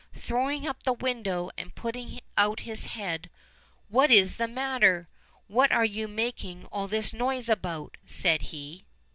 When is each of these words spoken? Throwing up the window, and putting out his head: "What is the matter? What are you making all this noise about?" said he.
Throwing 0.15 0.67
up 0.67 0.81
the 0.81 0.93
window, 0.93 1.51
and 1.59 1.75
putting 1.75 2.21
out 2.35 2.61
his 2.61 2.85
head: 2.85 3.29
"What 3.87 4.09
is 4.09 4.37
the 4.37 4.47
matter? 4.47 5.07
What 5.45 5.71
are 5.71 5.85
you 5.85 6.07
making 6.07 6.65
all 6.71 6.87
this 6.87 7.13
noise 7.13 7.47
about?" 7.49 7.97
said 8.07 8.41
he. 8.49 8.83